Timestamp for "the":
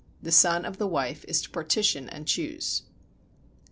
0.19-0.31, 0.79-0.87